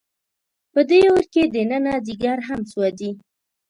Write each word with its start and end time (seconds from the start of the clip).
په 0.73 0.81
دې 0.89 0.99
اور 1.09 1.23
کې 1.33 1.43
دننه 1.53 1.93
ځیګر 2.07 2.37
هم 2.47 2.61
سوځي. 2.71 3.11